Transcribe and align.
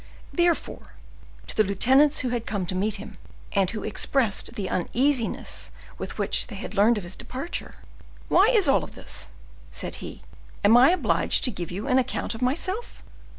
Therefore, 0.33 0.95
to 1.45 1.55
the 1.55 1.63
lieutenants 1.63 2.21
who 2.21 2.29
had 2.29 2.47
come 2.47 2.65
to 2.65 2.73
meet 2.73 2.95
him, 2.95 3.19
and 3.51 3.69
who 3.69 3.83
expressed 3.83 4.55
the 4.55 4.67
uneasiness 4.67 5.69
with 5.99 6.17
which 6.17 6.47
they 6.47 6.55
had 6.55 6.73
learnt 6.73 6.97
his 6.97 7.15
departure,— 7.15 7.75
"Why 8.27 8.47
is 8.51 8.67
all 8.67 8.87
this?" 8.87 9.29
said 9.69 9.97
he; 10.01 10.23
"am 10.63 10.75
I 10.75 10.89
obliged 10.89 11.43
to 11.43 11.51
give 11.51 11.69
you 11.69 11.87
an 11.87 11.99
account 11.99 12.33
of 12.33 12.41
myself?" 12.41 13.03